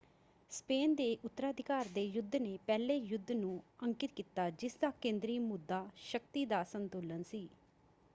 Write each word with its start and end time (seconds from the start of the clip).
Spain 0.51 0.93
ਦੇ 0.95 1.05
ਉੱਤਰਾਧਿਕਾਰ 1.25 1.87
ਦੇ 1.87 2.03
ਯੁੱਧ 2.05 2.35
ਨੇ 2.35 2.57
ਪਹਿਲੇ 2.67 2.95
ਯੁੱਧ 2.97 3.31
ਨੂੰ 3.33 3.61
ਅੰਕਿਤ 3.83 4.13
ਕੀਤਾ 4.15 4.49
ਜਿਸਦਾ 4.51 4.91
ਕੇਂਦਰੀ 5.01 5.37
ਮੁੱਦਾ 5.39 5.85
ਸ਼ਕਤੀ 5.97 6.45
ਦਾ 6.45 6.63
ਸੰਤੁਲਨ 6.63 7.23
ਸੀ। 7.23 7.47